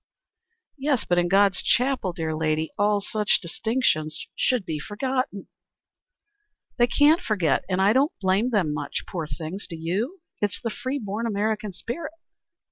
[0.79, 5.45] "Yes, but in God's chapel, dear lady, all such distinctions should be forgotten."
[6.79, 10.19] "They can't forget, and I don't blame them much, poor things, do you?
[10.41, 12.13] It's the free born American spirit.